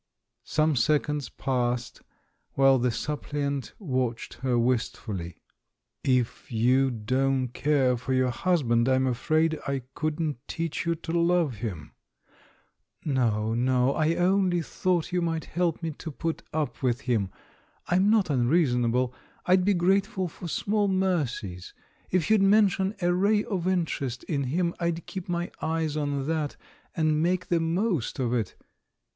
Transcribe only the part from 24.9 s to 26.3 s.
keep my eyes on